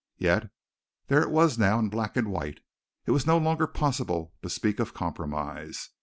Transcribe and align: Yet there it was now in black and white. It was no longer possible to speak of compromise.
Yet 0.17 0.49
there 1.09 1.21
it 1.21 1.29
was 1.29 1.59
now 1.59 1.77
in 1.77 1.87
black 1.89 2.17
and 2.17 2.31
white. 2.31 2.61
It 3.05 3.11
was 3.11 3.27
no 3.27 3.37
longer 3.37 3.67
possible 3.67 4.33
to 4.41 4.49
speak 4.49 4.79
of 4.79 4.95
compromise. 4.95 5.89